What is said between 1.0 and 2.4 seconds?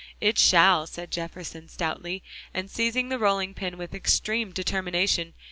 Jefferson stoutly,